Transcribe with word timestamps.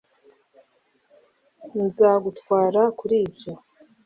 Nzagutwara 1.85 2.81
kuri 2.99 3.15
ibyo 3.27 3.53